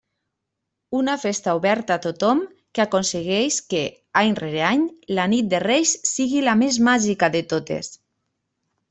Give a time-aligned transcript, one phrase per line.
[0.99, 2.41] Una festa oberta a tothom
[2.77, 3.81] que aconsegueix que,
[4.23, 4.87] any rere any,
[5.19, 7.93] la nit de Reis sigui la més màgica de totes.